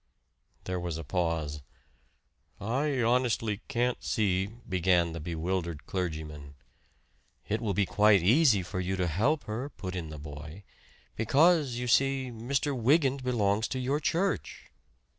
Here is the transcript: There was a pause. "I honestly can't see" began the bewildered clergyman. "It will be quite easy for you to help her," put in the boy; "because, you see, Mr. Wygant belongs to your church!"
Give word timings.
There 0.63 0.79
was 0.79 0.97
a 0.97 1.03
pause. 1.03 1.61
"I 2.59 3.01
honestly 3.03 3.61
can't 3.67 4.03
see" 4.03 4.47
began 4.87 5.11
the 5.13 5.19
bewildered 5.19 5.85
clergyman. 5.85 6.55
"It 7.47 7.61
will 7.61 7.75
be 7.75 7.85
quite 7.85 8.23
easy 8.23 8.63
for 8.63 8.79
you 8.79 8.95
to 8.95 9.05
help 9.05 9.43
her," 9.43 9.69
put 9.69 9.95
in 9.95 10.09
the 10.09 10.17
boy; 10.17 10.63
"because, 11.15 11.75
you 11.75 11.85
see, 11.87 12.31
Mr. 12.33 12.75
Wygant 12.75 13.23
belongs 13.23 13.67
to 13.67 13.77
your 13.77 13.99
church!" 13.99 14.71